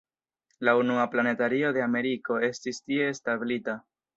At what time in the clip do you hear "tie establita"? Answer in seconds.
2.89-3.79